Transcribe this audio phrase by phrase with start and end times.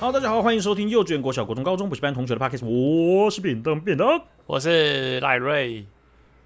[0.00, 5.84] Hello，大家好，欢迎收听幼稚园、国小、国中、高中补习班同学的 Podcast，我是便当便当，我是赖瑞。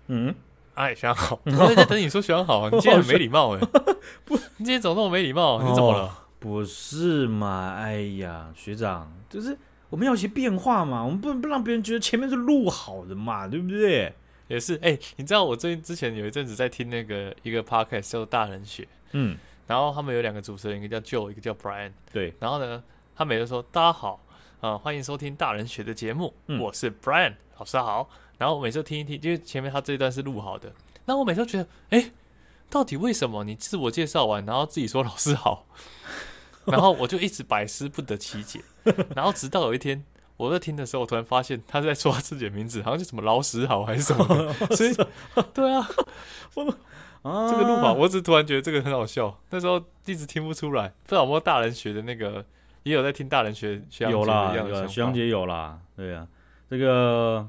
[0.07, 0.35] 嗯，
[0.73, 3.61] 哎，学长好，我在等你说学长好，你今天很没礼貌哎，
[4.25, 5.61] 不，你今天怎么那么没礼貌？
[5.61, 6.05] 你怎么了？
[6.05, 7.75] 哦，不是嘛？
[7.77, 9.55] 哎呀，学长，就是
[9.91, 14.15] 我们要一些变化嘛，我们不能不让别人觉得前面是录好的嘛，对不对？
[14.49, 18.83] 也是，哎，你知道我最近之前有一阵子在听那个一个 Podcast 叫《大人学》，
[19.13, 22.83] 嗯，然后他们有两个主持人，一个叫 Joe，一个叫 Brian，对，然后呢，
[23.15, 24.19] 他每次说大家好，
[24.61, 28.09] 啊、呃，欢迎收听《大人学》的节目，嗯、我是 Brian 老师好。
[28.39, 30.73] 然后我每次听一听，因为前面他这一段是录好的。
[31.05, 32.11] 那我每次都觉得，哎，
[32.71, 35.67] 到底为什么你自我介绍完，然后自己说老师好，
[36.65, 38.63] 然后 我就一直百思不得其解。
[39.15, 40.03] 然后直到有一天
[40.39, 44.55] 我在听的时候，我突然发现他在说他自己的名字，好像是什么老师好还是什么的。
[44.75, 44.97] 所以，
[45.53, 45.87] 对啊，
[46.55, 46.65] 我
[47.31, 49.39] 啊这个录法，我只突然觉得这个很好笑。
[49.51, 52.45] 那时候一直听不出来，不知道有没有大人学的那个，
[52.83, 56.27] 也有在听大人学学长姐的样子，学长姐有啦，对啊，
[56.69, 57.49] 这个。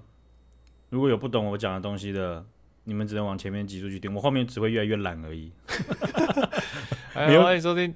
[0.89, 2.45] 如果有不懂我讲的东西的，
[2.84, 5.52] 你们只能往前面挤出去听，我后面只会越来越懒而已。
[7.17, 7.95] 没有，欢迎收听。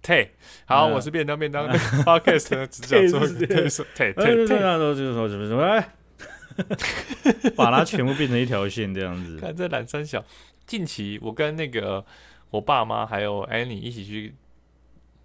[0.00, 0.28] T，
[0.66, 1.68] 好，我是便当便当
[2.06, 5.84] Podcast 的执掌做 T T T，这样都就是说什么什么，
[7.56, 9.36] 把它全部变成一条线这样子。
[9.40, 10.24] 看这懒三小，
[10.64, 12.04] 近期我跟那个
[12.50, 14.36] 我爸妈还有 Annie 一起去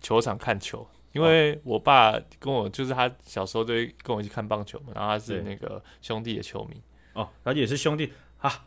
[0.02, 0.88] 球场看球。
[1.16, 6.82] 因为我爸跟我就是他小时候就会跟我一起看棒球嘛，然后他是那个兄弟的球迷
[7.14, 8.66] 哦，他也是兄弟啊，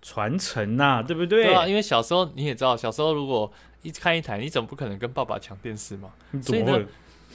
[0.00, 1.46] 传承呐、啊，对不对？
[1.46, 3.52] 对啊，因为小时候你也知道，小时候如果
[3.82, 6.12] 一看一台，你怎么不可能跟爸爸抢电视嘛？
[6.40, 6.80] 所以呢，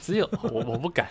[0.00, 1.06] 只有我我不敢，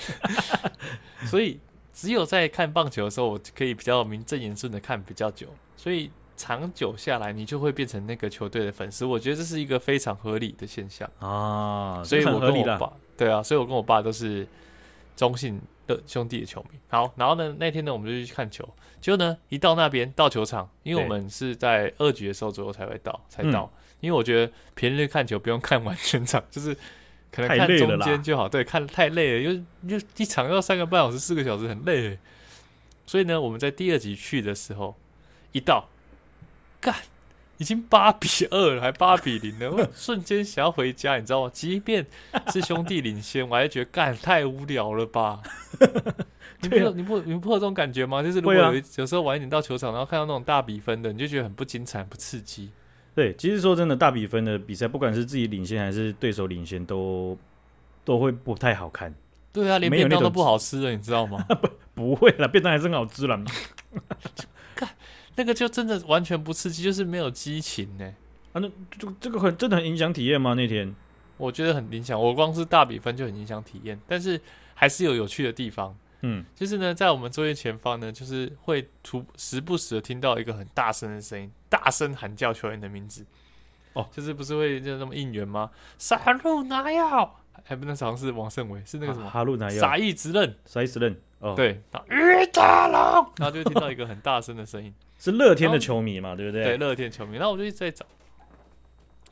[1.29, 1.59] 所以
[1.93, 6.09] 只有在看棒球的时候，我可以比较名正言顺的看比较久，所以。
[6.35, 9.05] 长久下来，你就会变成那个球队的粉丝。
[9.05, 14.47] 我觉得这是一个非常合理的现象啊，所以我跟我爸，对啊，所以我跟我爸都是
[15.15, 16.77] 中信的兄弟的球迷。
[16.89, 18.67] 好，然后呢，那天呢，我们就去看球。
[18.99, 23.71] 结果呢，一到那边到球场，因为我们是在二局的时候左右才会到，才到。
[23.73, 26.75] 嗯、因为我觉得平日看球不用看完全场， 就是
[27.31, 28.49] 可能看中间就好。
[28.49, 32.17] 对，看太累了，因为就一场要三个半小时、四个小时，很累。
[33.05, 34.95] 所以呢，我们在第二集去的时候，
[35.51, 35.87] 一到。
[36.79, 36.95] 干，
[37.57, 41.51] 已经八比二了，还八比零了，我 瞬间想要回家，你知道吗？
[41.53, 42.05] 即便
[42.51, 45.41] 是兄弟领先，我还觉得干太无聊了吧？
[46.61, 48.23] 你不、啊、你不你不会有这种感觉吗？
[48.23, 52.71] 就是如果有、啊、有时候晚一点到球场，然后看到那种大比分的，你就觉得很不精彩、不刺激。
[53.13, 57.37] 对，其实说真的，大比分的比赛，不管是自己领先还是对手领先，都
[58.03, 59.13] 都会不太好看。
[59.53, 61.45] 对啊，连便当都不好吃了，你知道吗？
[61.49, 63.39] 不 不会了，便当还是很好吃了。
[65.35, 65.37] 干。
[65.37, 68.13] 那个就真的完全不刺激，就是没有激情呢。
[68.53, 70.53] 啊，那这这个很真的很影响体验吗？
[70.53, 70.95] 那天
[71.37, 73.99] 我觉得很影响，我光是大比分就很影响体验。
[74.07, 74.39] 但是
[74.73, 83.25] 还是有有趣的地方，嗯，就是呢，在我们座位前方呢，就是会突时不时的听到一个很大声的声音，大声喊叫球员的名字。
[83.91, 85.69] 哦，就是不是会就那么应援吗？
[85.97, 89.29] 杀入拿药，还不能好像是王胜伟，是那个什么？
[89.29, 91.19] 哈路拿药，撒意直认，撒意直认。
[91.39, 94.93] 哦，对，鱼大龙，然后就会听到一个很大声的声音。
[95.17, 96.63] 是乐天的球迷嘛，对不对？
[96.63, 97.37] 对，乐天球迷。
[97.37, 98.05] 然后我就一直在找，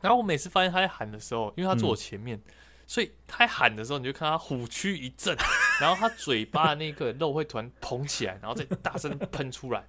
[0.01, 2.53] 然后我每次发现他在喊的时候，因为他坐我前面，嗯、
[2.87, 5.35] 所以他在喊的时候，你就看他虎躯一震，
[5.79, 9.85] 然后他嘴巴的那个肉会突然膨起来，然后再大声喷出来，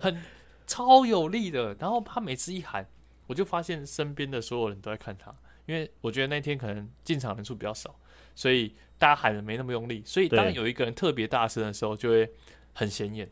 [0.00, 0.22] 很
[0.66, 1.74] 超有力的。
[1.80, 2.86] 然后他每次一喊，
[3.26, 5.32] 我就发现身边的所有人都在看他，
[5.66, 7.98] 因为我觉得那天可能进场人数比较少，
[8.34, 10.02] 所以大家喊的没那么用力。
[10.04, 12.30] 所以当有一个人特别大声的时候，就会
[12.74, 13.28] 很显眼。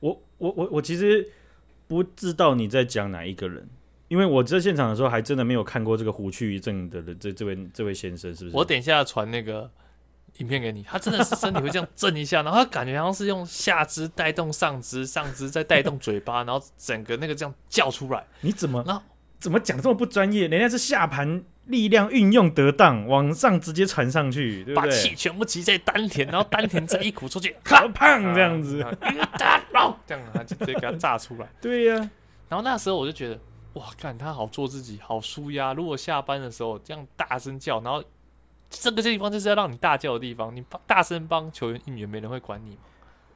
[0.00, 1.28] 我我我我其实
[1.86, 3.68] 不知道你在讲哪一个人，
[4.08, 8.56] 因为我在现场的时候还真的没有看过这个虎躯一震的这这位这位先生，是不是？
[8.56, 9.70] 我等一下传那个
[10.38, 18.26] 影片给你，他真的是身体会这样震一下， 然后他感觉好像是用下肢带动上肢，上肢再带动嘴巴，然后整个那个这样叫出来。
[18.40, 18.84] 你怎么？
[18.86, 19.02] 然后
[19.38, 20.46] 怎么讲这么不专业？
[20.48, 21.42] 人家是下盘。
[21.66, 24.88] 力量运用得当，往上直接传上去，对不对？
[24.88, 28.84] 把气全部集在丹田，然后丹田再一鼓出去， 好胖这样子，
[30.06, 31.48] 这样他就直接给他炸出来。
[31.60, 32.10] 对呀、啊，
[32.48, 33.38] 然后那时候我就觉得，
[33.74, 35.74] 哇，看他好做自己，好舒压。
[35.74, 38.02] 如果下班的时候这样大声叫，然后
[38.70, 42.78] 这个地方就是要让你大叫的地方，你大声帮球员应援，没人会管你。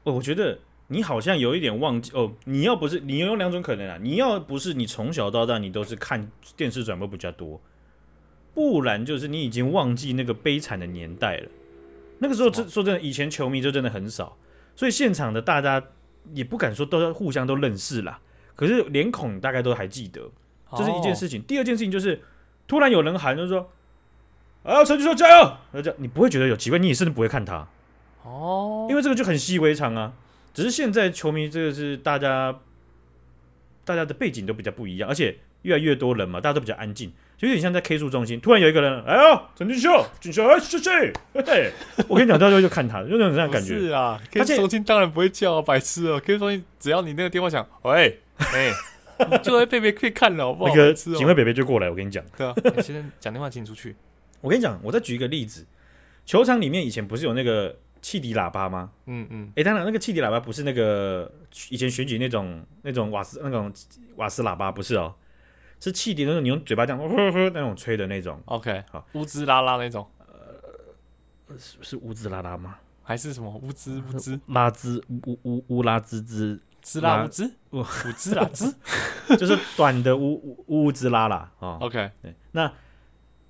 [0.05, 0.57] 哦，我觉得
[0.87, 2.33] 你好像有一点忘记哦。
[2.45, 7.61] 你要不是你有两种可能啊，你要不是你从小到大你都是看电视转播比较多。
[8.61, 11.49] 不然就是你已经忘记那个悲惨的年代了。
[12.19, 14.37] 那个时候，这说真的，以前球迷就真的很少，
[14.77, 15.83] 所以现场的大家
[16.35, 18.21] 也不敢说都互相都认识啦。
[18.55, 20.31] 可是脸孔大概都还记得，
[20.77, 21.43] 这是一件事情。
[21.43, 22.21] 第二件事情就是，
[22.69, 23.71] 突然有人喊，就是说
[24.63, 25.57] 啊，陈俊秀加油！
[25.73, 27.67] 那这样你不会觉得有奇怪，你也甚至不会看他
[28.23, 30.13] 哦，因为这个就很习以为常啊。
[30.53, 32.61] 只是现在球迷这个是大家
[33.87, 40.91] 大家的背景都比较不一样，而且越来越多人嘛，大家都比较安静，就有点像在 K 数中心，突然有一个人，哎呦，陈俊秀，俊秀，哎，谢谢。
[41.33, 41.73] 嘿，
[42.07, 43.79] 我跟你讲，到时候就看他，就那种这样感觉。
[43.79, 48.71] 是啊，K 数中心当然不会叫白痴哦，K 数中心只要你那个电话响，喂，哎。
[49.31, 50.75] 你就会被别可以看了，好不好？
[50.75, 52.23] 那个警卫北北就过来，我跟你讲。
[52.37, 53.95] 对啊，现在讲电话请出去。
[54.41, 55.67] 我跟你讲，我再举一个例子，
[56.25, 58.91] 球场里面以前不是有那个汽笛喇叭吗？
[59.05, 59.47] 嗯嗯。
[59.49, 61.31] 哎、欸，当然那个汽笛喇叭不是那个
[61.69, 63.71] 以前选举那种那种瓦斯那种
[64.17, 65.15] 瓦斯喇叭，不是哦，
[65.81, 68.41] 是汽笛那种你用嘴巴这样呵呵那种吹的那种。
[68.45, 70.07] OK，好，乌兹拉拉那种。
[70.19, 72.77] 呃，是是乌兹拉拉吗？
[73.03, 76.61] 还是什么乌兹乌兹拉兹乌乌乌拉兹兹？
[76.83, 77.85] 兹拉乌兹，乌
[78.17, 78.75] 兹拉兹，
[79.37, 80.33] 就是短的乌
[80.67, 81.77] 乌乌兹拉拉啊。
[81.79, 82.73] OK，对，那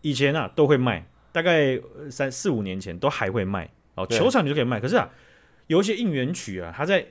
[0.01, 1.81] 以前啊都会卖，大概
[2.11, 4.05] 三四五年前都还会卖哦。
[4.09, 5.09] 球场你就可以卖，可是啊，
[5.69, 7.07] 有一些应援曲啊，它在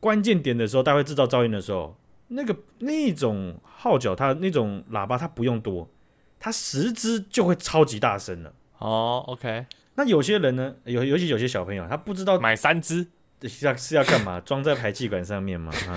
[0.00, 1.96] 关键点的时候，大会制造噪音的时候，
[2.28, 5.90] 那个那种号角，它那种喇叭，它不用多，
[6.38, 8.52] 它十支就会超级大声了。
[8.78, 9.66] 哦，OK，
[9.96, 13.08] 那有些人呢，有尤其有些小朋友，他不知道买三支。
[13.42, 14.40] 是要是要干嘛？
[14.44, 15.72] 装在排气管上面吗？
[15.86, 15.94] 啊，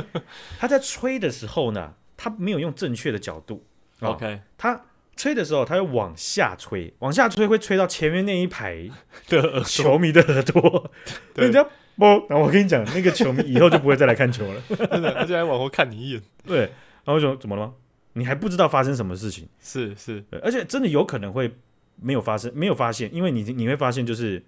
[0.58, 3.62] 他在吹的时候呢，他没有用正确的角度。
[4.00, 8.88] 哦、OK，他吹的时候，他要往下吹，往下吹会吹到前面那一排
[9.28, 10.90] 的球迷的耳朵。
[11.34, 16.22] 对，这样不，然后我跟你讲，那个球迷以后就不会再来看球了， 真的，而且还往后看你一眼。
[16.46, 17.74] 对，然后我说怎么了吗？
[18.14, 19.46] 你还不知道发生什么事情？
[19.60, 21.52] 是是，而且真的有可能会
[22.00, 24.42] 没有发生，没有发现，因为你你会发现就是。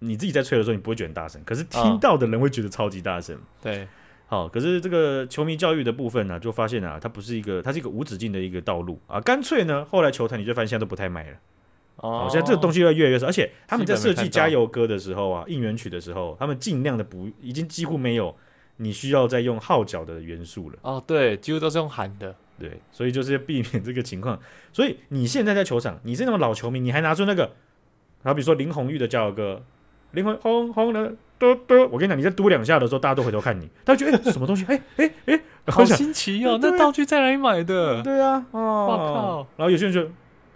[0.00, 3.38] 你自己在吹的时候，你不会觉得很大声，可是听到的人会觉得超级大声。
[3.62, 3.88] 对，
[4.26, 9.18] 好，可是这个球迷教育的部分呢、啊，就发现啊，它不是一个，它是一个无止境的一个道路啊。
[9.18, 11.36] 干脆呢，后来球坛你就发现现在都不太卖了。
[11.96, 18.34] 哦，现在这个东西越来越越少，而且他们在设计加油歌的时候啊，应援曲的时候，他们尽量的不，已经几乎没有
[18.76, 20.78] 你需要再用号角的元素了。
[20.82, 22.34] 哦，对，几乎都是用喊的。
[22.58, 24.38] 对，所以就是要避免这个情况。
[24.72, 27.50] 所以你现在在球场，你是那种老球迷，你还拿出那个，
[28.22, 29.62] 好比说林红玉的加油歌。
[30.12, 34.64] 灵魂轰轰的嘟嘟，我跟你讲，你在嘟两下的时候，大家都回头看你，大家觉得什么东西？
[34.66, 36.56] 哎哎哎，好新奇哦！
[36.62, 38.00] 那道具在哪里买的？
[38.00, 39.46] 对啊，哦，我靠！
[39.56, 40.08] 然后有些人就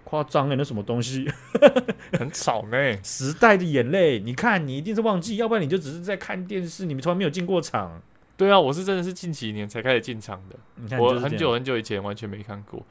[0.08, 1.30] 夸张哎，那什么东西？
[2.18, 3.02] 很吵呢。
[3.02, 8.00] 时代的眼泪，你看，你一定是忘记，要不然你就只是在看电视，你们从来没有进过场。
[8.36, 10.56] 对啊，我是真的是近几年才开始进场的。
[10.76, 12.82] 你看，我很久很久以前完全没看过，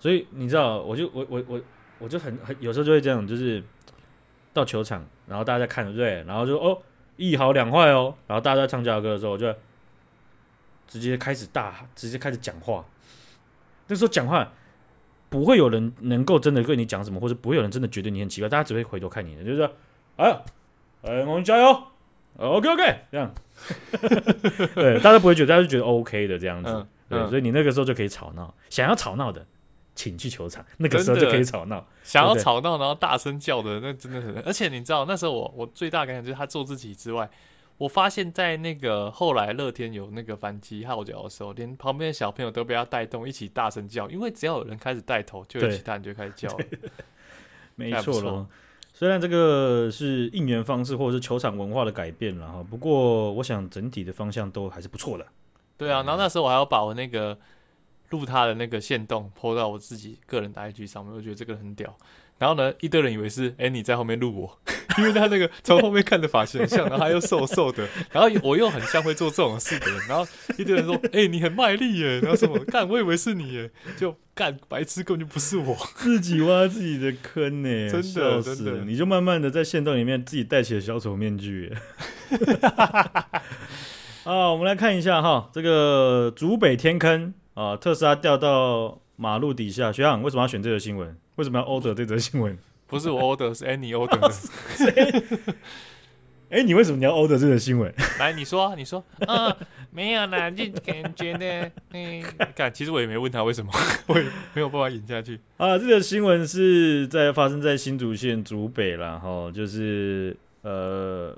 [0.00, 1.60] 所以你知道，我就我我我
[2.00, 3.62] 我就很很有时候就会这样，就是。
[4.56, 6.24] 到球场，然后大家在看，对不对？
[6.26, 6.80] 然后就哦，
[7.18, 8.14] 一好两坏哦。
[8.26, 9.54] 然后大家在唱加油歌的时候，我就
[10.88, 12.82] 直接开始大，直接开始讲话。
[13.88, 14.50] 那时候讲话
[15.28, 18.48] 不会有人能够真的跟你讲什么，或者不会有人真的觉得你很奇怪。
[18.48, 19.70] 大家只会回头看你的，就是说
[20.16, 20.40] 哎呀，
[21.02, 21.82] 哎，我们加油
[22.36, 23.34] ，OK OK，这样。
[24.74, 26.70] 对，大家不会觉得，大家就觉得 OK 的这样子。
[26.70, 29.46] 嗯嗯、对，所以你那个时候就可以吵闹，想要吵闹的。
[29.98, 31.82] 请去球场，那个时候就可以吵闹。
[32.02, 34.38] 想要吵闹，然后大声叫的，那真的很。
[34.40, 37.26] 而且你知道，那时候我我最大感想就是他做自己之外，
[37.78, 44.08] 我发现在那个后来乐天有那个反击号角的时候，连旁边的小朋友都被他带动，一起大声叫。
[44.08, 46.64] 因为只要有人开始带头，就有其他人就开始叫了。
[47.76, 48.48] 没错咯。
[48.92, 55.26] 虽然这个是应援方式或者是球场文化的改变了哈，不过我想整体的方向都还是不错的。
[55.76, 57.38] 对啊，然后那时候我还要把我那个。
[58.10, 61.92] 录他的那个线动，po 到我自己个人的 IG 上面，我觉得这个很屌。
[62.38, 64.58] 然后呢，一堆人以为是哎、欸、你在后面录我，
[64.98, 69.98] 因为他那个从后面看的发型很像，然后他又瘦瘦的， 然后我又很像会做这种事的人。
[70.08, 70.26] 然后
[70.58, 81.72] 一堆人说哎、欸、你很卖力耶，然后什么干我以为是你耶，就干白痴根本就不是我， 自己挖自己的坑呢，真的真的，你就慢慢的在线段里面自己戴起了小丑面具。
[84.24, 87.32] 啊，我们来看一下哈，这个竹北天坑。
[87.56, 87.74] 啊！
[87.74, 91.16] 特斯拉掉到马路底下，学长为什么要选这个新闻？
[91.36, 92.56] 为什么要 order 这则新闻？
[92.86, 94.30] 不是我 order，是 Annie order 的。
[96.48, 97.92] 哎、欸，你为什么你要 order 这个新闻？
[98.20, 99.52] 来，你说，你说，嗯，
[99.90, 102.22] 没有啦，就感觉呢，嗯，
[102.54, 103.72] 看，其实我也没问他为什么，
[104.06, 105.40] 我也没有办法演下去。
[105.56, 111.36] 啊，这个新闻是在发生在新竹县竹北啦，哈，就是呃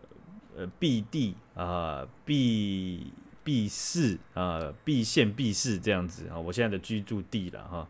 [0.56, 3.12] 呃 B 地啊 B。
[3.48, 7.88] B 市啊，B 县 B 市这样子啊，我现在的居住地了哈。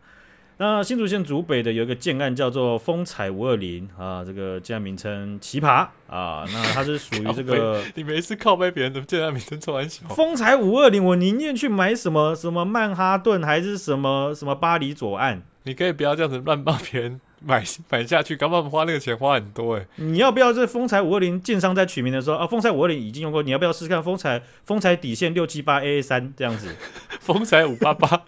[0.55, 7.83] 那新竹县竹北的有一个建案叫做风采五二零啊，这个建案名称奇葩啊，那它是属于这个。
[7.95, 10.07] 你每次靠背别人的建案名称超玩笑。
[10.07, 15.43] 风采五二零，我宁愿去买什么什么曼哈顿还是什么什么巴黎左岸。
[15.63, 19.87] 你可以不要这样子乱报别人买 买下去，干嘛花那个钱花很多哎、欸？
[19.97, 22.45] 你要不要这风采五二零建商在取名的时候啊？
[22.45, 26.75] 风采五二零已经用过，你要不要试试看风采风采底线六七八 AA 三这样子？
[27.21, 28.23] 风采五八八，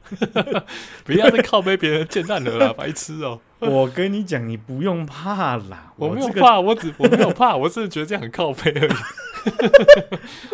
[1.04, 3.70] 不要再靠背别人建案了啦，白痴哦、喔！
[3.70, 8.94] 我跟你讲，你不用怕啦，我没有怕，我只我没有怕，我只是觉得这样很靠背而已。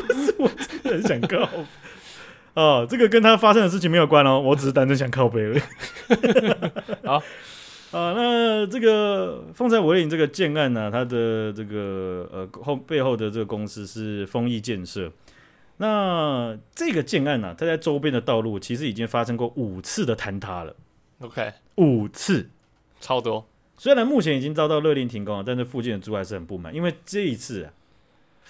[0.08, 1.50] 不是，我真的很想靠。
[2.54, 5.62] 哦，这个跟他发生的事情没有关哦，我只是单纯想靠背而已。
[7.06, 7.22] 好。
[7.98, 15.12] 啊，那这个风采五二零这个建案呢、啊，它的这个呃后背后的这个公司是丰益建设。
[15.78, 20.76] 那这个建案呢、啊，它在周边的道路其实已经发生过五次的坍塌了。
[21.22, 22.48] OK，五次，
[23.02, 23.48] 超多。
[23.80, 27.74] 虽然目前已经遭到勒令停工了，但是附近的住还是很不满，因为这一次啊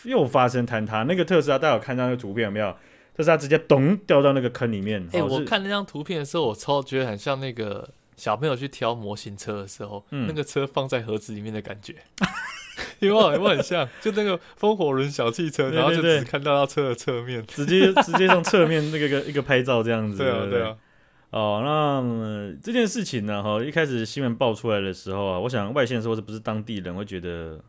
[0.03, 1.03] 又发生坍塌。
[1.03, 2.75] 那个特斯拉，大家有看到那个图片有没有？
[3.15, 5.01] 特斯拉直接咚掉到那个坑里面。
[5.13, 7.89] 哎、欸，我看那张图片的时候，我超觉得很像那个。
[8.17, 11.95] 小朋友去挑模型车的时候，嗯、那个车放在盒子里面的感觉，
[12.99, 13.31] 有没有？
[13.33, 13.87] 有没有很像？
[14.01, 20.17] 就那个风火轮小汽车，然后就只看到它车的侧面，直接直接从侧面那个个一个拍照这样子。
[20.17, 20.75] 对啊，对啊。
[21.29, 21.69] 哦，那、
[22.01, 27.59] 呃、这件事情呢，哈，一开始新闻爆出来的时候啊，我想外县市或者不是当地人会觉得，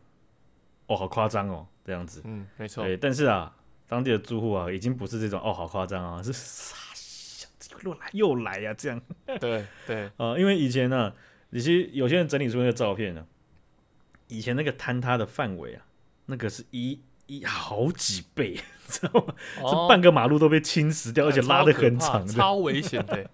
[0.87, 2.21] 哦，好夸张哦，这样子。
[2.25, 2.83] 嗯，没错。
[2.83, 3.53] 对，但是啊，
[3.87, 6.33] 当地的住户啊，已经不是这种哦，好夸张啊，是。
[7.83, 9.01] 又来又来呀、啊，这样。
[9.39, 11.13] 对对啊、呃， 因为以前呢、啊，
[11.51, 13.25] 其实有些人整理出那个照片呢、啊，
[14.27, 15.85] 以前那个坍塌的范围啊，
[16.27, 18.55] 那个是一一好几倍，
[18.87, 19.33] 知道吗？
[19.61, 23.29] 哦、是半个马路都被侵蚀掉，而且拉的很长的，超危险的。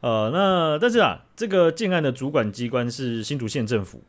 [0.00, 4.02] 呃， 那但是啊，这个建案的主管机关是新竹县政府。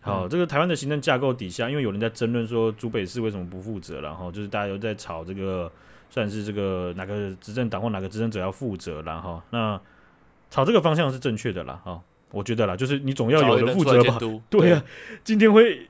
[0.00, 5.70] 好，嗯、这个台湾的行政架构底下，因为有人在争论说竹北市为什么不负责，然后就是大家又在吵这个。
[6.14, 9.42] 算是这个哪个执政党或哪个执政者要负责了哈？
[9.50, 9.80] 那
[10.48, 14.16] 朝这个方向是正确的啦哈，我觉得啦，就是你总要有人负责吧？
[14.48, 14.84] 对呀、啊，
[15.24, 15.88] 今天会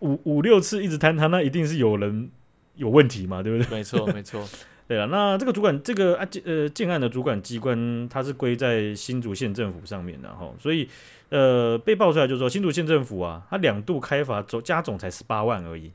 [0.00, 2.30] 五五六次一直坍塌，那一定是有人
[2.76, 3.76] 有问题嘛，对不对？
[3.76, 4.48] 没错， 没错。
[4.88, 10.88] 对了，那这个主管这个案件呃建案的主管机关，它是归在新竹县政府上面的哈，所以
[11.28, 15.92] 呃被爆出来就是说新竹县政府啊，它两度开罚总加总才十八万而已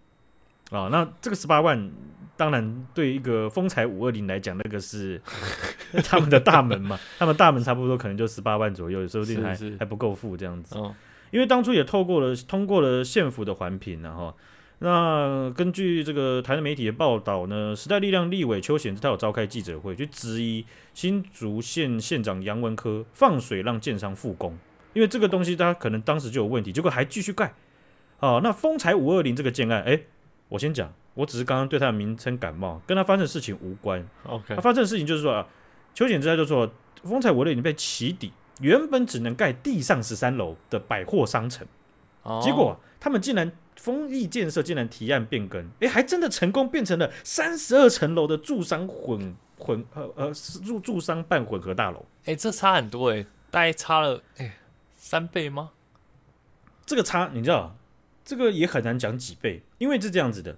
[0.70, 1.90] 啊，那这个十八万。
[2.38, 5.20] 当然，对一个风采五二零来讲，那个是
[6.06, 10.78] 他们的大门嘛， 他们大门差不多可能就十八万左右，有时候还是是还不够付这样子。
[10.78, 10.96] 哦、
[11.32, 14.34] 因为当初也透过了通过了县府的环评，然后
[14.80, 20.64] 那根据这个台湾媒体的报道呢，时代力量立委邱显智他有召开记者会，去质疑
[20.94, 24.56] 新竹县县长杨文科放水让建商复工，
[24.94, 27.54] 因为这个东西他可能当时就有问题，结果还继续盖。
[28.20, 30.00] 哦，那风采五二零这个建案，哎，
[30.50, 30.94] 我先讲。
[31.18, 34.08] 我只是刚刚对他的名称感冒，跟他发生的事情无关。
[34.24, 35.48] OK，他发生的事情就是说啊，
[35.96, 36.72] 邱显之他就说，
[37.04, 38.32] 风采五二零已经被起底，
[38.62, 41.66] 原本只能盖地上十三楼的百货商城，
[42.22, 52.06] 哦、结果他们竟然丰益建设竟然提案变更，哎，还真的成功变成了三十二层楼的住商混混呃呃住住商办混合大楼。
[52.26, 54.58] 哎，这差很多哎，大概差了哎
[54.96, 55.72] 三倍吗？
[56.86, 57.76] 这个差你知道，
[58.24, 60.56] 这个也很难讲几倍，因为是这样子的。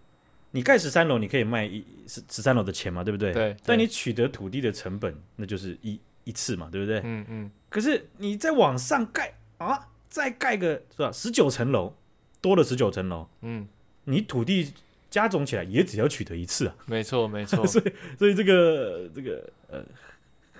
[0.52, 3.32] 你盖十三楼，你可以卖一十十三楼的钱嘛，对不对？
[3.32, 3.56] 对。
[3.64, 7.00] 但你取得土地的成本，那就是一一次嘛，对不对？
[7.00, 7.26] 嗯嗯。
[7.30, 11.12] 嗯，可是你再往上盖啊，再盖个是吧？
[11.12, 11.94] 十九层楼，
[12.42, 13.28] 多了十九层楼。
[13.42, 13.68] 嗯。
[14.06, 14.74] 你土地
[15.12, 16.76] 加总起来也只要取得一次啊。
[16.88, 17.64] 没错没错。
[17.68, 19.84] 所以所以这个这个呃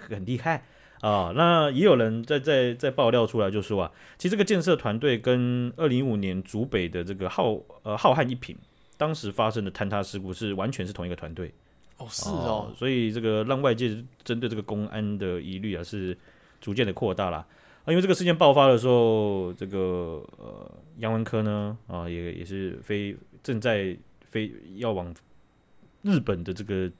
[0.08, 0.64] 很厉害
[1.02, 1.34] 啊。
[1.36, 8.56] 那也有人在在在爆料出来就说啊，其实这个建设团队跟二零一五年竹北的这个浩呃浩瀚一品。
[9.00, 11.54] 当时发生的坍塌事故是完全是同一个团队。
[11.96, 16.18] 哦，是哦，哦，所以这个让外界针对这个公安的疑虑啊是
[16.60, 23.96] 逐渐的扩大了啊，因为这个事件爆发的时候，这个呃杨文科呢啊也也是飞正在
[24.30, 25.16] 飞要往
[26.02, 26.92] 日本的这个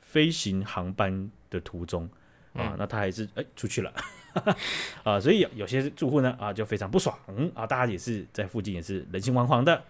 [0.00, 2.08] 飞行航班的途中。
[2.54, 3.92] 啊，嗯、那他还是哎出去了。
[5.04, 7.14] 啊，所以有些住户呢啊就非常不爽
[7.54, 9.82] 啊，大家也是在附近也是人心惶惶的。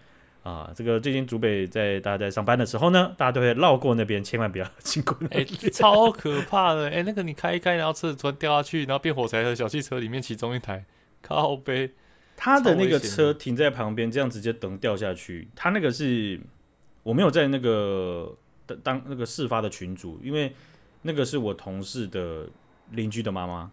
[0.47, 5.17] 啊，这个最近竹北在大家在上班的时候呢，大家都会绕过那边，千万不要 经过。
[5.29, 6.85] 哎、欸，超可怕的！
[6.85, 10.85] 哎、欸，那个你开一开，然后车子突然掉下去，然后变火柴的小汽车里面其中一台
[11.21, 11.91] 靠背，
[12.37, 15.49] 他的那个车停在旁边，这样直接等掉下去。
[15.53, 16.39] 他那个是
[17.03, 18.33] 我没有在那个
[18.65, 20.55] 当当那个事发的群主，因为
[21.01, 22.47] 那个是我同事的
[22.91, 23.69] 邻居的妈妈。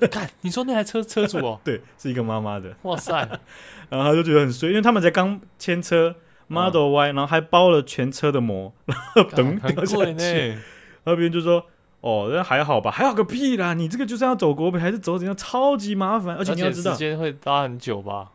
[0.10, 2.74] 看，你说那台车车主哦， 对，是一个妈妈的。
[2.82, 3.12] 哇塞！
[3.90, 6.16] 然后他就觉得很衰，因为他们才刚签车
[6.48, 10.58] Model Y，、嗯、然后还包了全车的膜，然后等掉下去。
[11.04, 11.66] 那边就说
[12.00, 13.74] ：“哦，那还好吧，还好个屁啦！
[13.74, 18.30] 你这个就算要走国赔，还是走怎样，超级麻烦，而且你要知道，时间会搭很久吧？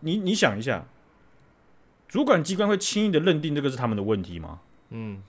[0.00, 0.86] 你你想一下，
[2.08, 4.60] 主管机关会轻易的认定这个是他们的问题吗？
[4.90, 5.22] 嗯，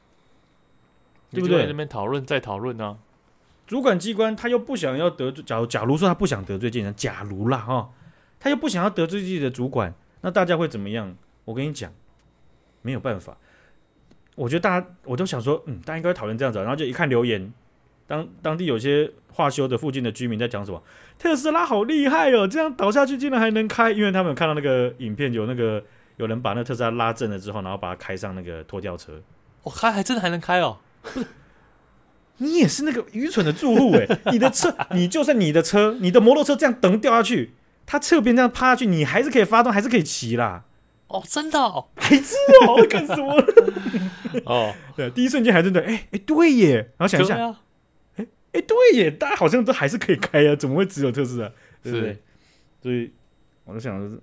[1.30, 1.66] 对不对？
[1.68, 2.98] 那边讨论再讨论呢？
[3.66, 7.90] 主管机关他又不想要得罪，假如假如说他不想得罪建商，假如啦哈，
[8.40, 11.16] 他又不想要得罪自己的主管，那大家会怎么样？
[11.46, 11.92] 我跟你讲，
[12.82, 13.38] 没有办法。
[14.36, 17.52] 我觉得大家我都想说，嗯，大家应该讨论这样子，然后就一看留言。
[18.08, 20.84] 当当地有些化修的附近的居民在讲什么？
[21.18, 25.82] 特斯拉好厉害哦，这样倒下去竟然还能开，因为他们有看到那个影片，有那个
[26.18, 29.14] 有人把那特斯拉拉正了之后，然后把它开上那个拖吊车。
[29.64, 30.78] 我、哦、开还真的还能开哦！
[32.42, 34.08] 你也是那个愚蠢的住户哎！
[34.34, 37.54] 你的车，你就算你的车，你的摩托车这样等掉下去，
[37.86, 40.66] 它侧边这样趴下去，你还是可以发动，还是可以骑啦。
[41.08, 42.36] 哦，真的哦，白痴
[42.68, 43.36] 哦，干什么？
[44.46, 47.56] 哦，对，第一瞬间还真的，哎哎，对耶，然后想一下。
[48.16, 51.52] 哎、欸，对耶，大家好像都还是可以开啊，怎么会只有特斯拉？
[51.84, 52.22] 对不对？
[52.82, 53.14] 所以
[53.66, 54.20] 我就想的是，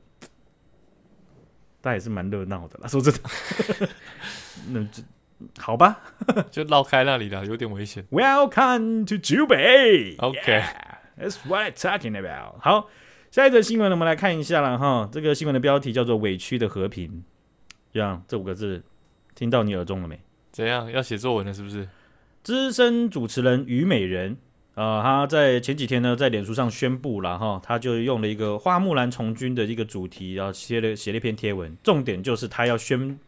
[1.80, 2.88] 大家也是蛮热闹的啦。
[2.88, 3.20] 说真的，
[4.68, 5.02] 那就
[5.58, 6.00] 好吧，
[6.50, 8.04] 就绕开那里了，有点危险。
[8.10, 10.16] Welcome to Jubei.
[10.18, 10.64] OK, yeah,
[11.16, 12.60] that's what I'm talking about.
[12.60, 12.88] 好，
[13.30, 15.08] 下一则新闻呢，我们来看一下了哈。
[15.12, 17.22] 这个新闻的标题叫做“委屈的和平”，
[17.92, 18.82] 这样这五个字
[19.34, 20.20] 听到你耳中了没？
[20.50, 20.90] 怎样？
[20.90, 21.88] 要写作文了是不是？
[22.42, 24.38] 资深主持人虞美人，
[24.74, 33.18] 啊、呃，他在前几天呢，在脸书上宣布了哈，他就用了一个花木兰从军的一个主题，然后写了写了一篇贴文，重点就是他要宣，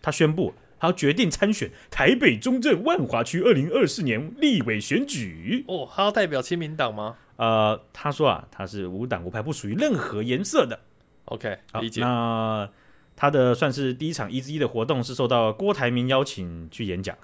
[0.00, 5.64] 他宣布他要决定参选台北中正万华区二零二四年立委选举。
[5.68, 7.16] 哦，他要代表亲民党吗？
[7.36, 10.80] 呃，他说啊，他是无党无派，不属于任何颜色的。
[11.26, 12.00] OK，理解。
[12.00, 12.68] 那
[13.14, 17.16] 他的算是第一场一之一的活动是受到郭台铭邀请去演讲。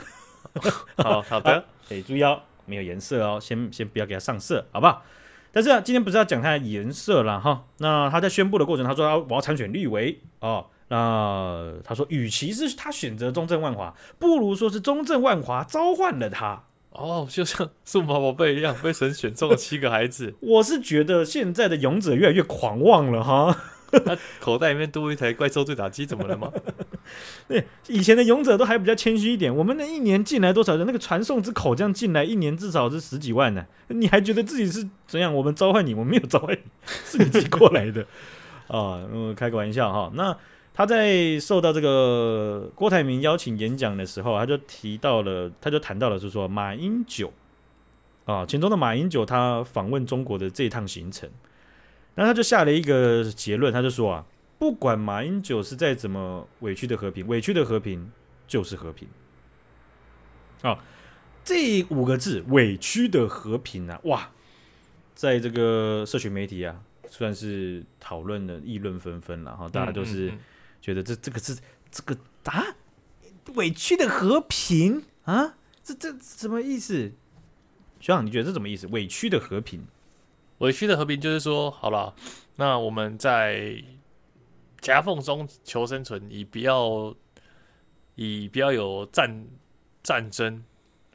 [0.96, 5.02] 好 好的，哎，注意哦，没有颜色哦，先先不要给他上色，好不好？
[5.52, 7.64] 但是啊，今天不是要讲他的颜色了哈。
[7.78, 10.66] 那他在宣布的过程，他说他我要参选立委哦。
[10.88, 16.62] 那他说，与其是他选择中正万华，不如说是中正万华召唤了他。
[16.90, 20.34] 哦，就像数码宝贝一样，被神选中了七个孩子。
[20.40, 23.56] 我是觉得现在的勇者越来越狂妄了哈。
[24.04, 26.50] 他口袋里面多一台怪兽对打机，怎么了吗？
[27.46, 29.54] 对，以前的勇者都还比较谦虚一点。
[29.54, 30.86] 我们那一年进来多少人？
[30.86, 33.64] 那个传送之口这样进来，一年至少是十几万呢。
[33.88, 35.32] 你还觉得自己是怎样？
[35.32, 36.60] 我们召唤你，我们没有召唤你，
[37.04, 38.02] 是你自己过来的
[38.66, 39.06] 啊。
[39.12, 40.10] 嗯，开个玩笑哈。
[40.14, 40.36] 那
[40.76, 47.32] 他在受到这个郭台铭邀请演讲的时候，他就提到了，他就谈到了，是说马英九
[48.26, 51.30] 啊，其中的马英九他访问中国的这一趟行程。
[52.14, 54.26] 那他就下了一个结论，他就说啊，
[54.58, 58.12] 不管马英九是再怎么委屈的和平，委屈的和平
[58.46, 59.08] 就是和平。
[60.60, 60.78] 啊，
[61.42, 64.30] 这五个字“委屈的和平”啊，哇，
[65.14, 69.66] 在这个社群媒体啊，算是讨论的议论纷纷了哈。
[69.70, 70.32] 大家都是
[70.86, 71.58] 觉得这这个是
[71.90, 72.76] 这个啊，
[73.56, 77.10] 委屈的和平啊，这这什么意思？
[77.98, 78.86] 学长，你觉得这什么意思？
[78.86, 79.84] 委屈的和平？
[80.58, 82.14] 委屈的和平就是说，好了，
[82.54, 83.82] 那我们在
[84.80, 87.12] 夹缝中求生存，以不要
[88.14, 89.44] 以不要有战
[90.04, 90.62] 战争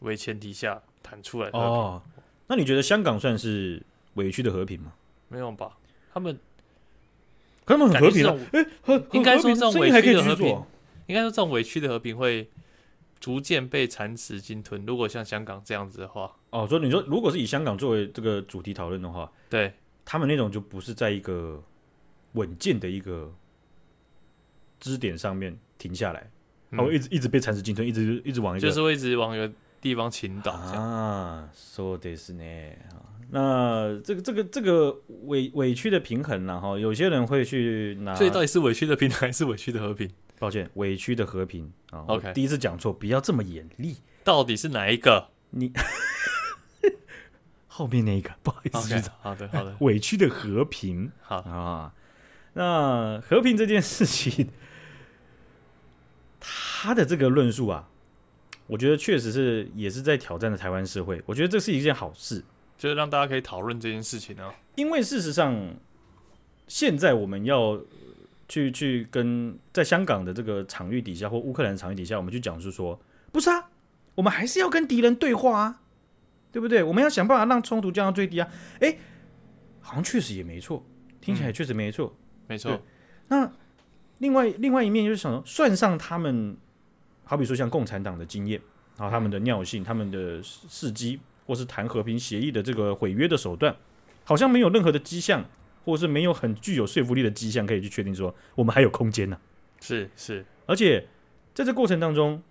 [0.01, 1.57] 为前提下谈出来的。
[1.57, 2.03] 哦，
[2.47, 3.81] 那你觉得香港算是
[4.15, 4.91] 委屈的和平吗？
[5.29, 5.77] 没有吧？
[6.13, 6.37] 他们
[7.71, 10.47] 他们很和平，哎，应该说这种委屈的和平，
[11.07, 12.49] 应该说这种委屈的和平会
[13.19, 14.85] 逐渐被蚕食鲸吞。
[14.85, 19.73] 如果像香港这样子的话，哦，所以你说，如果是以香港作为这个主题讨论的话，对。
[20.03, 21.63] 他们那种就不是在一个
[22.33, 23.31] 稳健的一个
[24.79, 26.29] 支点上面停下来，
[26.71, 31.47] 他会一直一直被蚕食鲸吞，一直一直往一个，就是会一直往一个地方倾倒啊。
[31.53, 32.43] 说的是呢，
[33.33, 36.59] 那这个这个这个委委屈的平衡呢？
[36.59, 40.09] 哈，有些人会去拿，所以到底是委屈的平衡还是委屈的和平？
[40.37, 42.03] 抱歉，委屈的和平啊。
[42.07, 43.97] OK，第一次讲错，不要这么严厉。
[44.23, 45.29] 到底是哪一个？
[45.51, 45.71] 你
[47.67, 51.93] 后面那一个，不好意思，okay, 好的好的， 委屈的和平，好啊。
[52.53, 54.49] 那和平这件事情，
[56.39, 57.87] 他的这个论述啊，
[58.67, 61.21] 我觉得确实是也是在挑战的台湾社会。
[61.25, 62.43] 我觉得这是一件好事，
[62.81, 64.55] 就是让大家可以讨论这件事情呢、啊。
[64.73, 65.55] 因为事实上，
[66.67, 67.79] 现在我们要。
[68.51, 72.99] 去去跟在香港的这个场域底下，或乌克兰场域底下，我们去讲述说，
[73.31, 73.69] 不是啊，
[74.13, 75.81] 我们还是要跟敌人对话啊，
[76.51, 76.83] 对不对？
[76.83, 78.49] 我们要想办法让冲突降到最低啊。
[78.81, 78.99] 诶，
[79.79, 80.85] 好像确实也没错，
[81.21, 82.17] 听起来确实没错，嗯、
[82.49, 82.81] 没错。
[83.29, 83.49] 那
[84.17, 86.57] 另外另外一面就是想，算上他们，
[87.23, 88.59] 好比说像共产党的经验，
[88.97, 93.75] 然后他们的尿性，他们的事迹或是谈和平协议的这个毁约的手段，
[94.23, 95.45] 好像没有任何的迹象，
[95.83, 99.41] 或是没有很具有说服力的迹象可以去确定说我们还有空间呢、啊。
[99.79, 101.07] 是是，而且
[101.53, 102.41] 在这过程当中，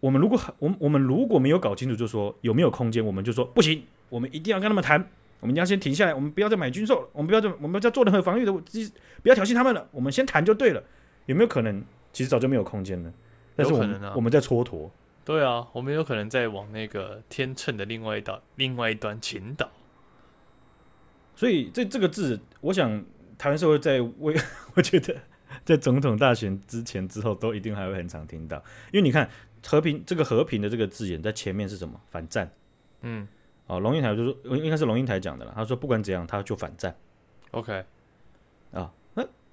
[0.00, 10.82] 我们如果我们我们如果没有搞清楚，就说有没有空间，我们就说不行，我们一定要跟他们谈，我们要先停下来，我们不要再买军售了，我们不要再我们不要再做任何防御的，不要挑衅他们了，我们先谈就对了。
[11.26, 13.12] 有没有可能，其实早就没有空间了？
[13.56, 14.90] 但是我们、啊、我们在蹉跎。
[15.24, 19.70] 对啊，我们有可能在往那个天秤的另外一端，另外一端倾倒。
[21.34, 23.04] 所以这这个字，我想
[23.38, 24.36] 台湾社会在为，
[24.76, 25.16] 我觉得
[25.64, 28.56] 在总统大选之前之后，都一定还会很常听到。
[28.92, 29.28] 因为你看
[29.66, 32.00] 和平这个和平的这个字眼，在前面是什么？
[32.10, 32.50] 反战。
[33.00, 33.26] 嗯。
[33.66, 35.52] 哦，龙应台就是，应该是龙应台讲的了。
[35.56, 36.94] 他说不管怎样，他就反战。
[37.52, 37.82] OK。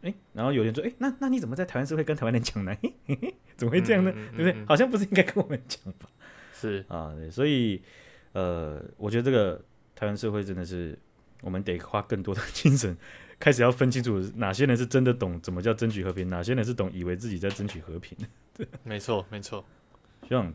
[0.01, 0.03] 啊。
[0.03, 2.75] 哎，然后有人说，哎，那那你怎么在台湾社会跟台湾人讲呢？
[2.81, 4.11] 嘿嘿嘿，怎么会这样呢？
[4.15, 4.65] 嗯嗯嗯、对不对？
[4.65, 6.09] 好像不是应该跟我们讲吧？
[6.53, 7.81] 是啊，对，所以
[8.33, 9.63] 呃，我觉得这个
[9.95, 10.97] 台湾社会真的是，
[11.41, 12.95] 我们得花更多的 精神，
[13.39, 18.17] 开始要分清楚哪些人是真的懂怎么叫争取和平，哪些人是懂以为自己在争取和平。
[18.55, 19.63] 对，没错，没错。
[20.29, 20.53] 这样，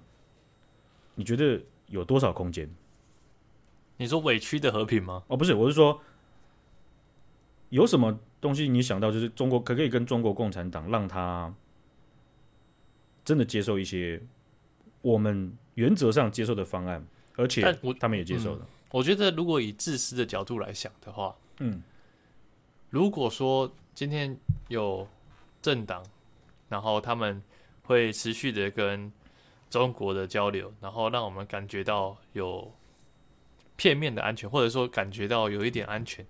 [1.16, 2.68] 你觉得有多少空间？
[3.98, 5.22] 你说委屈的和平吗？
[5.28, 6.00] 哦，不是，我是说
[7.70, 8.18] 有什么？
[8.38, 11.52] 东西你想到就是中国可可以跟中国共产党让他
[13.24, 14.22] 真的接受一些
[15.00, 17.62] 我们原则上接受的方案，而且
[17.98, 18.60] 他们也接受了。
[18.60, 21.82] 嗯，我觉得如果以自私的角度来想的话，嗯，
[22.90, 25.08] 如果说今天有
[25.60, 26.04] 政党，
[26.68, 27.42] 然后他们
[27.84, 29.10] 会持续的跟
[29.70, 32.70] 中国的交流，然后让我们感觉到有
[33.76, 36.24] 片面的安全，或者说感觉到有一点安全。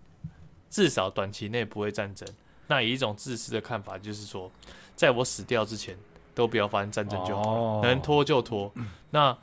[0.68, 2.28] 至少短期内不会战争。
[2.68, 4.50] 那以一种自私的看法，就是说，
[4.96, 5.96] 在我死掉之前，
[6.34, 8.72] 都不要发生战争就好，哦、能拖就拖。
[8.74, 9.38] 嗯、那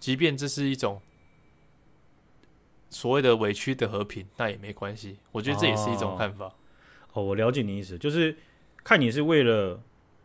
[0.00, 1.00] 即便这是一种
[2.90, 5.18] 所谓的委屈的和平，那也没关系。
[5.30, 6.46] 我觉得这也是一种看法。
[6.46, 6.52] 哦，
[7.12, 8.36] 哦，我了解你意思，就是
[8.82, 9.80] 看你是为了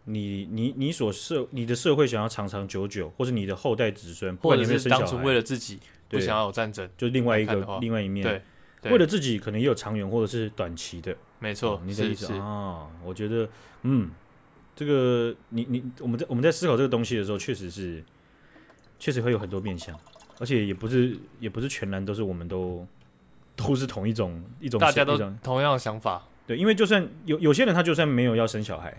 [0.05, 8.41] 你你你所社你的社会想要长长久久，或是你的后代子孙，或者是当初为了自己不想要有战争，就另外一个另外一面对。
[8.91, 12.87] 为了自己可能也有长远或者是短期的，没错、哦，你的意思啊、哦？
[13.03, 13.47] 我觉得，
[13.83, 14.09] 嗯，
[14.75, 18.03] 这个你你我们在我们在思考这个东西的时候，确实是
[18.99, 19.97] 确实会有很多面向，
[20.39, 22.85] 而且也不是也不是全然都是我们都
[23.55, 26.23] 都是同一种一种，大家都同样的想法。
[26.45, 28.95] 对，因为就算有有些人他就算没有要生小孩，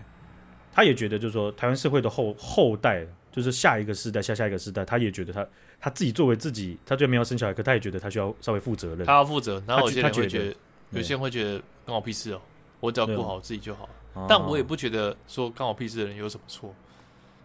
[0.71, 5.47] 他也觉得就是说台湾社会的后后代，就是下一个世代下下一个世代，他也觉得他。
[5.81, 9.05] 他自己作为自己，他就没有生小孩，可他也觉得他需要稍微负责任。
[9.05, 10.55] 他要负责，然后有些人会觉得，
[10.91, 12.41] 有些人会觉得关我屁事哦，
[12.81, 13.87] 我只要顾好自己就好。
[14.27, 16.75] 但我也不觉得说关我屁事的人有什么错，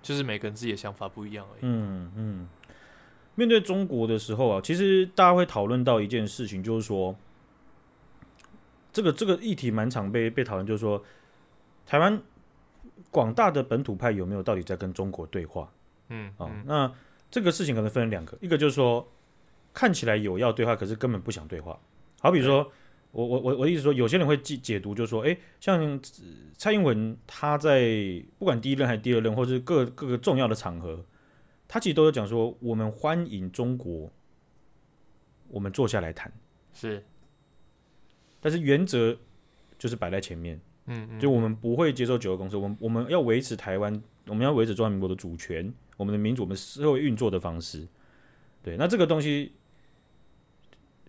[0.02, 1.60] 就是每个人自己的想法不一样而已。
[1.62, 2.48] 嗯嗯。
[3.36, 7.14] 面对中国的时候啊，其实大家会讨论到一件事情，就是说，
[8.92, 11.04] 这个这个议题蛮常被被讨论，就是说，
[11.86, 12.20] 台湾
[13.10, 15.72] 广大的本土派有没有到底在跟中国对话？
[16.08, 16.94] 嗯，啊，那。
[17.30, 19.04] 这个事情可能分成两个，一个就是说
[19.72, 21.76] 看起来有要对话，可是根本不想对话。
[22.20, 22.70] 好比说，
[23.10, 26.00] 我我我我的意思说，有些人会解解读，就是说，哎，像
[26.56, 31.04] 蔡英文他在不管第一任还是第二任，或是各各个重要的场合，
[31.66, 34.12] 他其实都有讲说，我们欢迎中国，
[35.48, 36.32] 我们坐下来谈。
[36.72, 37.04] 是，
[38.40, 39.18] 但是原则
[39.76, 45.72] 就是摆在前面，嗯，嗯，就我们不会接受九二共识，我们我们要维持台湾，我们要维持中华民国的主权。
[45.96, 47.86] 我们的民主，我们社会运作的方式，
[48.64, 49.52] 对，那这个东西，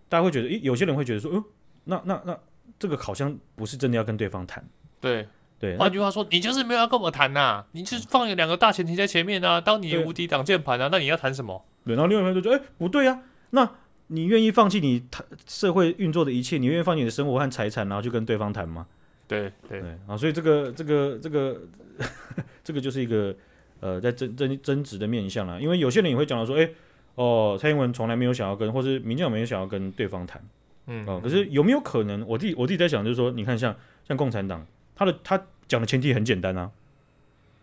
[0.08, 1.44] 大家会觉得，诶，有些人会觉得说，哦、呃，
[1.86, 2.40] 那那那
[2.78, 4.64] 这个好像不是真的要跟对方谈，
[5.02, 5.76] 对对。
[5.78, 11.66] 换句话说，你就是没有要跟我谈呐、啊，你就是放有两个大前提在前面啊，当你无敌挡箭盘啊，那你要谈什么？
[11.84, 13.68] 对，然后另外一方就说，诶，不对啊，那
[14.06, 18.86] 你愿意放弃你谈社会运作的一切，你愿意放弃你的生活和财产，然后去跟对方谈吗？
[19.28, 21.62] 对对对啊，所以这个这个这个
[22.64, 23.36] 这个就是一个。
[23.82, 26.74] 呃，在争争争执的面向啊，因为有些人也会讲到说，哎、欸，
[27.16, 30.42] 哦，蔡英文从来没有想要跟，或是民进党没有想要跟对方谈，
[30.88, 32.26] 嗯，哦，可是有没有可能？
[32.26, 36.72] 我自己我自己在想，就是说，你看像，像像共产党，他的他讲的前提很简单啊，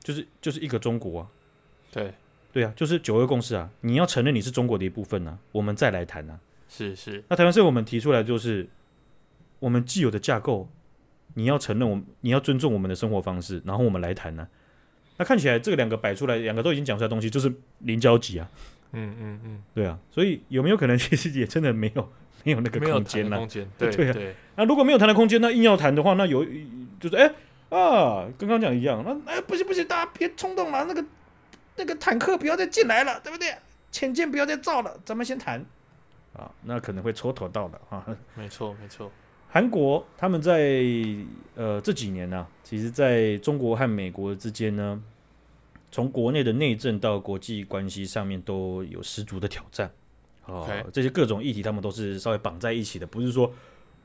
[0.01, 1.27] 就是就是一个中国啊，
[1.91, 2.13] 对
[2.53, 8.69] 对啊，就是九二共识啊，你要承认你是中国的一部分啊，我们再来谈啊，是是，那台湾是我们提出来就是，
[9.59, 10.69] 我们既有的架构，
[11.35, 14.49] 你要承认我们，你要尊重我们的生活方式，然后我们来谈呢、啊。
[15.19, 18.49] 那看起来这个两个摆出来，两个都已经讲出来的东西，就是零交集啊。
[18.93, 19.99] 嗯嗯嗯，对啊。
[20.11, 22.13] 所以有没有可能， 其实也真的没有
[22.45, 23.37] 没有那个空间呢？
[23.37, 24.13] 空间， 对对啊。
[24.13, 26.45] 对那如果没有谈的空间，那硬要谈的话，那有
[26.99, 27.27] 就是哎
[27.71, 29.03] 啊，跟刚刚讲一样。
[29.05, 31.05] 那哎不行不行，大家别冲动了，那个
[31.77, 33.55] 那个坦克不要再进来了，对不对？
[33.91, 35.65] 潜舰不要再造了，咱们先谈。
[36.35, 38.05] 啊，那可能会蹉跎到的啊。
[38.35, 39.13] 没错，没错。
[39.53, 40.83] 韩国他们在
[41.55, 44.99] 呃这几年呢、啊，其实在中国和美国之间呢，
[45.91, 49.91] 从国内的内政到国际关系上面都有十足的挑战。
[50.47, 50.83] 啊，Okay.
[50.91, 53.53] 这些各种议题他们都是稍微绑在一起的，不是说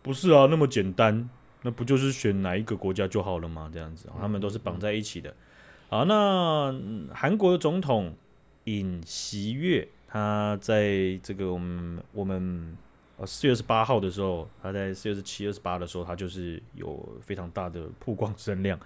[0.02, 1.30] 不是啊那么简单，
[1.62, 3.72] 那不就是选哪一个国家就好了吗？
[3.74, 5.34] 这样子，他们都是绑在一起的。
[5.88, 6.78] 好，那
[7.14, 8.14] 韩国的总统
[8.66, 9.88] 尹锡悦。
[10.10, 12.78] 他在这个我们我们
[13.18, 18.80] 呃四月十八号的时候，他在四月十七、二十八的时候，他就是有非常大的曝光声量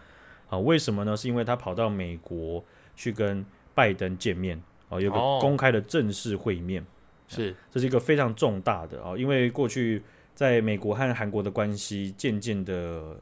[0.50, 0.58] 啊。
[0.58, 1.15] 为什么呢？
[1.15, 2.63] 是因为他跑到美国
[2.96, 6.86] 去跟拜登见面啊，有个公开的正式会面，
[7.28, 9.15] 是这是一个非常重大的啊。
[9.17, 10.02] 因为过去
[10.34, 12.74] 在美国和韩国的关系渐渐的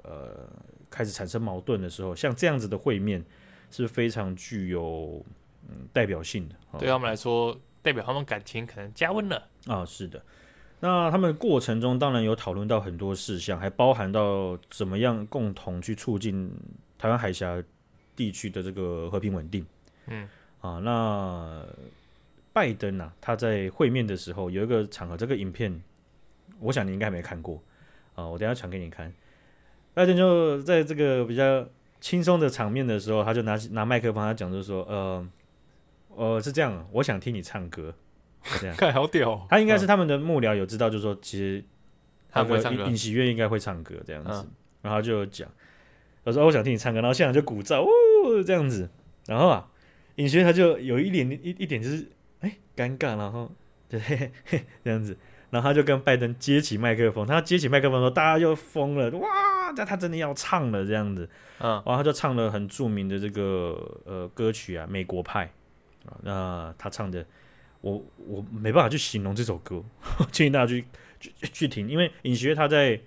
[0.03, 0.47] 呃
[0.89, 3.23] 开始产生矛盾的时候，像这样子的会面
[3.71, 5.23] 是非常具有
[5.69, 7.59] 嗯代表性的，对他们来说。
[7.81, 10.21] 代表他们感情可能加温了啊，是的。
[10.79, 16.51] 那他们过程中当然有讨论到很多事项，还包含到怎么样共同去促进
[16.97, 17.61] 台湾海峡
[18.15, 19.65] 地区的这个和平稳定。
[20.07, 20.27] 嗯
[20.61, 21.65] 啊，那
[22.53, 23.13] 拜登呐、啊？
[23.19, 25.81] 他在会面的时候有一个场合，这个影片
[26.59, 27.61] 我想你应该没看过
[28.15, 29.13] 啊，我等一下传给你看。
[29.93, 31.67] 拜登就在这个比较
[31.99, 35.29] 轻松的场面的时候，他就拿拿麦克风，他讲就是说，呃。
[36.15, 37.93] 呃，是这样，我想听你唱歌，
[38.59, 39.47] 这样，看好屌、哦。
[39.49, 41.63] 他应该是他们的幕僚有知道，就是说，其实
[42.31, 44.51] 他会唱歌，尹喜月应该会唱歌这样子，嗯、
[44.83, 45.47] 然后就讲，
[46.23, 48.89] 他说我想听你唱歌，然后现场就鼓噪，哦，这样子，
[49.27, 49.67] 然后啊，
[50.15, 52.07] 尹喜月他就有一点一一点就是
[52.39, 53.51] 哎尴尬，然后
[53.89, 55.17] 就嘿嘿嘿这样子，
[55.49, 65.45] 然后他就跟拜登接起麦克风，他接起麦克风的时候，大家就疯了，哇，那他真的要唱了这样子，嗯，然后他就唱了很著名的这个呃歌曲啊，《美国派》。
[66.23, 67.23] 那他唱的，
[67.81, 69.83] 我我没办法去形容这首歌，
[70.31, 70.85] 建议大家去
[71.19, 72.99] 去去听，因为尹学他在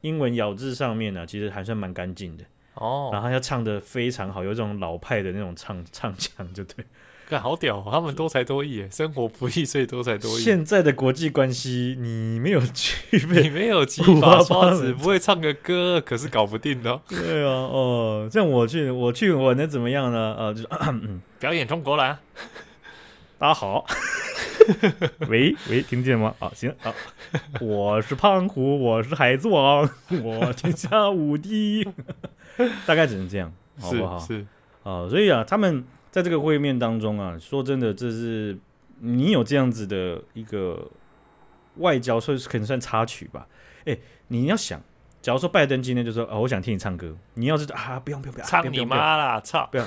[0.00, 2.44] 英文咬字上面呢、啊，其实还算蛮干净的
[2.74, 3.10] 哦。
[3.12, 6.84] 然后他唱的非常好，有这种老派的那种唱唱腔，就对。
[7.28, 10.42] 干好屌，他们多才多艺，生活不易，所以多才多艺。
[10.42, 16.98] 现在的国际关系，你没有具备，你没有几把刷子，不会唱个歌，可是搞不定的。
[17.06, 20.34] 对啊，哦，这样我去，我去，我能怎么样呢？
[20.38, 20.68] 呃，就是
[21.38, 22.18] 表演中国蓝。
[23.38, 23.86] 大家好，
[25.30, 26.34] 喂喂，听见吗？
[26.40, 26.92] 啊，行啊，
[27.60, 29.88] 我是胖虎， 我是海贼王，
[30.24, 31.86] 我天下无敌，
[32.84, 34.18] 大概只能这样，好不好？
[34.18, 34.46] 是，是
[34.82, 35.84] 啊，所以啊，他们。
[36.10, 38.58] 在这个会面当中啊，说真的，这是
[39.00, 40.90] 你有这样子的一个
[41.76, 43.46] 外交，算是可能算插曲吧。
[43.84, 43.96] 哎，
[44.28, 44.80] 你要想，
[45.20, 49.68] 假如说拜登今天就说：“哦，我想听你唱歌。”你要是啊，不用不用不用，唱你妈啦，操！
[49.70, 49.84] 不要，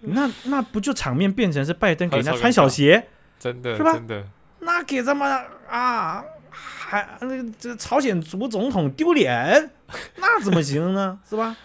[0.00, 3.08] 那那不就场面变成是拜登给人家穿小鞋？
[3.38, 3.92] 真的是吧？
[3.92, 4.24] 真的，
[4.60, 5.26] 那给咱们
[5.68, 9.70] 啊，还那个这朝鲜族总统丢脸，
[10.16, 11.18] 那怎么行呢？
[11.28, 11.56] 是吧？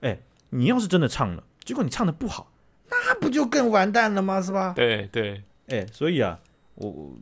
[0.00, 0.18] 哎，
[0.50, 2.50] 你要是真的唱了，结果你唱的不好。
[2.90, 4.40] 那不就更完蛋了吗？
[4.40, 4.72] 是吧？
[4.76, 6.38] 对对，哎、欸，所以啊，
[6.76, 7.12] 我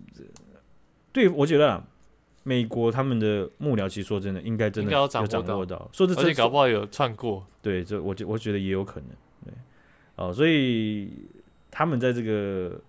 [1.12, 1.82] 对我觉得啊，
[2.42, 7.46] 美国他们的幕僚，其实说真的，应该真的有掌握到，说这，而且搞不好有串过。
[7.62, 9.08] 对，这我觉我觉得也有可能。
[10.16, 11.10] 对，哦，所以
[11.70, 12.80] 他们在这个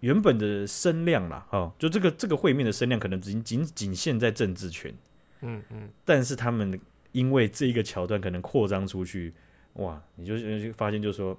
[0.00, 4.94] 原本的声量啦，哦，就这个这个会面的声量，可能仅仅仅限在政治圈。
[5.42, 6.80] 嗯嗯，但是他们
[7.12, 9.32] 因为这一个桥段可能扩张出去，
[9.74, 10.34] 哇，你就
[10.72, 11.38] 发现就是说。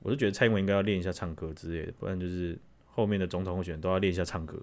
[0.00, 2.56] 我就觉得蔡英文应该要练一下唱歌之类的，不然就是
[2.96, 4.56] 后面的总统候选人都要练一下唱歌，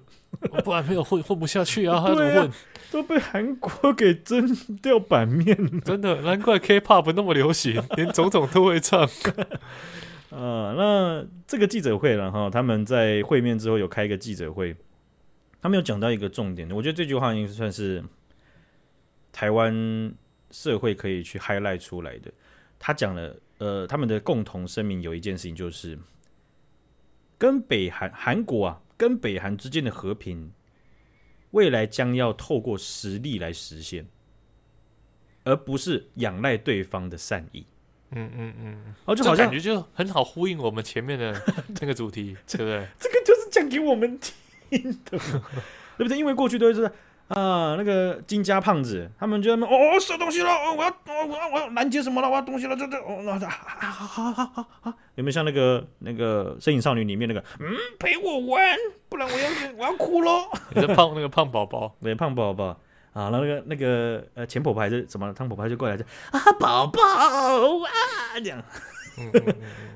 [0.66, 2.02] 不然没有混混不下去啊！
[2.04, 2.48] 他怎么混？
[2.48, 2.54] 啊、
[2.92, 4.44] 都被韩国给争
[4.82, 9.02] 掉版面了，真的难怪 K-pop 那么流行，连总统都会唱。
[10.32, 14.76] 啊，那这个记者会然后，他们在会面之后有开一个记者会，
[15.62, 18.04] 他们有讲到一个重点，我觉得这句话应该算是
[19.32, 20.12] 台湾
[20.50, 22.32] 社会可以去 highlight 出来的。
[22.80, 23.36] 他讲了。
[23.60, 25.98] 呃，他们的共同声明有一件事情，就是
[27.44, 30.54] 跟北韩、韩国啊，跟北韩之间的和平，
[31.52, 34.08] 未来将要透过实力来实现，
[35.44, 37.66] 而不是仰赖对方的善意。
[38.12, 41.34] 嗯嗯嗯，哦，就好像感觉就很好呼应我们前面的
[41.82, 42.88] 那个主题，对不对？
[42.98, 45.20] 这个就是讲给我们听的，
[45.98, 46.18] 对不对？
[46.18, 46.90] 因为过去都是。
[47.34, 52.30] 啊，那个金家胖子，他们就在那哦，收东西了，我要，我要，我要拦截什么了？
[52.30, 58.78] 我要东西了，这这，哦，那好好好好好，有没有像那个那个《神隐少女》里面那个，嗯，陪我玩，
[59.10, 60.48] 不然我要我要哭喽。
[60.76, 62.66] 你是胖那个胖宝宝，对，胖宝宝
[63.14, 68.62] 啊，然后那个那个呃，前婆婆还是什么汤婆婆就过来就啊，宝宝啊，这样，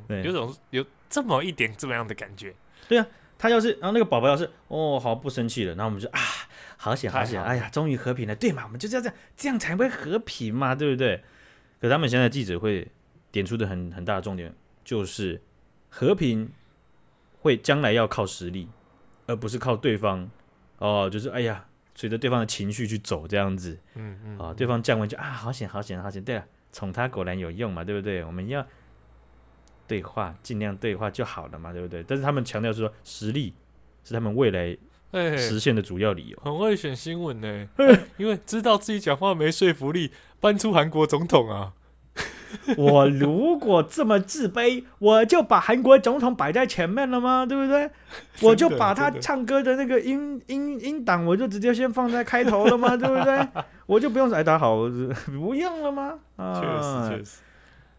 [0.09, 2.53] 嗯，有种有这么一点这么样的感觉，
[2.87, 3.05] 对啊。
[3.39, 6.19] 他要是，然后那个宝宝要是，哦，好不生气了，然后我们就啊，
[6.77, 8.63] 好险好险，哎呀，终于和平了，对嘛？
[8.65, 11.23] 我们就这样这样，这样才会和平嘛，对不对？
[11.81, 12.87] 可他们现在记者会
[13.31, 14.53] 点出的很很大的重点，
[14.85, 15.41] 就是
[15.89, 16.49] 和平
[17.41, 18.69] 会将来要靠实力，
[19.25, 20.29] 而不是靠对方
[20.77, 28.23] 哦，就是哎呀，随着对方的情绪去走这样子，嗯嗯，啊，对方降温就啊，好险好险好险，对了，宠他果然有用嘛，对不对？
[28.23, 28.65] 我们要。
[29.87, 32.03] 对话，尽量对话就好了嘛，对不对？
[32.03, 33.53] 但是他们强调是说，实力
[34.03, 34.77] 是他们未来
[35.11, 36.39] 实现的主要理由。
[36.43, 41.73] 很会选新闻呢，欸， 因为知道自己讲话没说服力，搬出韩国总统啊。
[42.77, 47.45] 我如果这么自卑，我就把韩国总统摆在前面了吗？
[47.45, 47.89] 对不对？
[48.41, 52.95] 我就把他唱歌的那个音音音档，我就直接先放在开头了吗？
[52.97, 53.47] 对不对？
[53.85, 54.77] 我就不用哎，大家好，
[55.25, 56.19] 不用了吗？
[56.37, 57.37] 啊，确实确实。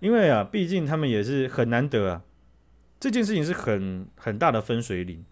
[0.00, 2.22] 因为啊，毕竟他们也是很难得啊，
[2.98, 5.24] 这件事情是很很大的分水岭。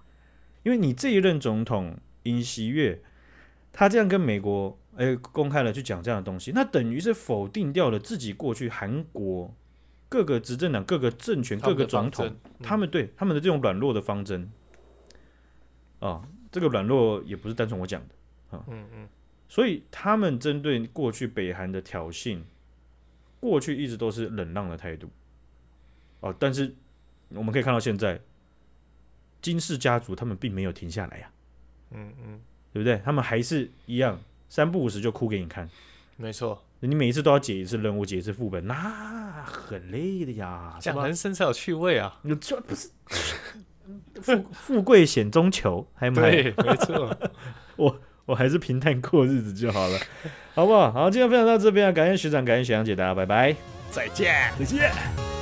[0.67, 3.01] 因为你这一任总统尹锡悦，
[3.73, 9.55] 他这样跟美国诶公开了去讲这样的东西，那等于是否定掉了自己过去韩国
[10.09, 14.51] 各个执政党、各个政权、各个总统他们对他们的这种软弱的方针。
[16.01, 19.09] 啊，这个软弱也不是单纯我讲的啊，嗯嗯，
[19.49, 22.41] 所以他们针对过去北韩的挑衅。
[23.39, 25.09] 过去一直都是忍让的态度，
[26.19, 26.75] 哦，但是
[27.29, 28.21] 我们可以看到现在
[29.47, 31.31] 金氏家族他们并没有停下来呀，
[31.93, 32.41] 嗯嗯，
[32.73, 33.01] 对不对？
[33.05, 35.71] 他们还是一样三不五时就哭给你看，
[36.17, 40.77] 没错，你每一次都要解一次任务，解一次副本，那很累的呀。
[40.81, 42.89] 讲人生才有趣味啊，你这不是
[44.21, 47.17] 富富贵险中求，还没对，没错，
[47.77, 48.01] 我。
[48.27, 49.97] 我还是平淡过日子就好了，
[50.53, 50.91] 好不好？
[50.91, 53.55] 好，今天分享到这边啊，感谢学长，感谢学长姐，大家拜拜，
[53.93, 55.36] 再见，再见。